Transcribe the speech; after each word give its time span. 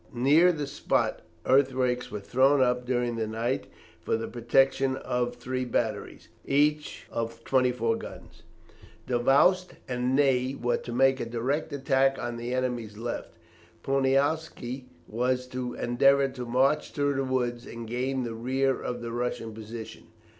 Near 0.15 0.51
the 0.51 0.65
spot, 0.65 1.21
earthworks 1.45 2.09
were 2.09 2.21
thrown 2.21 2.59
up 2.59 2.87
during 2.87 3.17
the 3.17 3.27
night 3.27 3.67
for 3.99 4.17
the 4.17 4.27
protection 4.27 4.95
of 4.95 5.35
three 5.35 5.63
batteries, 5.63 6.27
each 6.43 7.05
of 7.11 7.43
twenty 7.43 7.71
four 7.71 7.95
guns. 7.97 8.41
Davoust 9.05 9.75
and 9.87 10.15
Ney 10.15 10.55
were 10.55 10.77
to 10.77 10.91
make 10.91 11.19
a 11.19 11.25
direct 11.27 11.71
attack 11.71 12.17
on 12.17 12.37
the 12.37 12.51
enemy's 12.51 12.97
left. 12.97 13.37
Poniatowski 13.83 14.85
was 15.07 15.45
to 15.49 15.75
endeavour 15.75 16.29
to 16.29 16.47
march 16.47 16.93
through 16.93 17.13
the 17.13 17.23
woods 17.23 17.67
and 17.67 17.87
gain 17.87 18.23
the 18.23 18.33
rear 18.33 18.81
of 18.81 19.01
the 19.03 19.11
Russian 19.11 19.53
position. 19.53 20.07